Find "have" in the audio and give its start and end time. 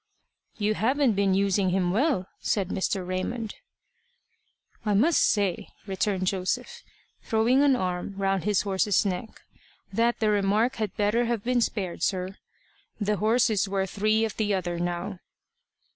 11.25-11.43